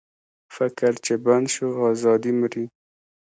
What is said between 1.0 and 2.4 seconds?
چې بند شو، ازادي